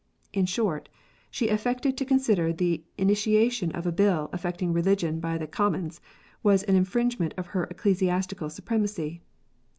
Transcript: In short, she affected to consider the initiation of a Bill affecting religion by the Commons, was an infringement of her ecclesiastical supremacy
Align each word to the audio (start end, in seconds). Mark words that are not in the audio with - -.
In 0.33 0.47
short, 0.47 0.89
she 1.29 1.49
affected 1.49 1.95
to 1.95 2.05
consider 2.05 2.51
the 2.51 2.83
initiation 2.97 3.71
of 3.73 3.85
a 3.85 3.91
Bill 3.91 4.31
affecting 4.33 4.73
religion 4.73 5.19
by 5.19 5.37
the 5.37 5.45
Commons, 5.45 6.01
was 6.41 6.63
an 6.63 6.75
infringement 6.75 7.35
of 7.37 7.45
her 7.53 7.65
ecclesiastical 7.65 8.49
supremacy 8.49 9.21